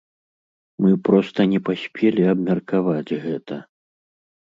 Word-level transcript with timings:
Мы 0.85 0.91
проста 1.09 1.45
не 1.53 1.61
паспелі 1.69 2.21
абмеркаваць 2.35 3.09
гэта. 3.25 3.65